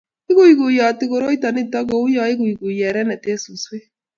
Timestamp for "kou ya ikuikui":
1.89-2.75